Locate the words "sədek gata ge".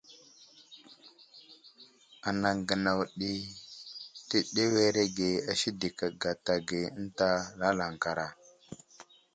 5.59-6.81